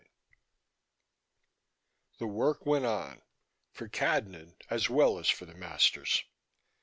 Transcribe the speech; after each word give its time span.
11 2.17 2.17
The 2.17 2.25
work 2.25 2.65
went 2.65 2.85
on, 2.87 3.21
for 3.71 3.87
Cadnan 3.87 4.55
as 4.67 4.89
well 4.89 5.19
as 5.19 5.29
for 5.29 5.45
the 5.45 5.53
masters. 5.53 6.23